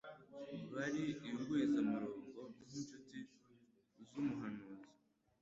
[0.73, 2.39] Bari ingwiza murongo.
[2.53, 3.17] Nk'inshuti
[4.09, 4.89] z'umuhanuzi,